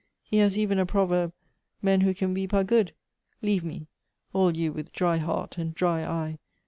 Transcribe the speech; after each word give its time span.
He 0.23 0.37
has 0.37 0.57
even 0.57 0.79
a 0.79 0.85
proverb,' 0.87 1.31
Men 1.83 2.01
who 2.01 2.15
can 2.15 2.33
weep 2.33 2.55
are 2.55 2.63
good.' 2.63 2.95
Leave 3.43 3.63
me, 3.63 3.85
all 4.33 4.57
you 4.57 4.73
with 4.73 4.91
dry 4.91 5.17
heart 5.17 5.59
and 5.59 5.75
dry 5.75 6.03
eye. 6.03 6.39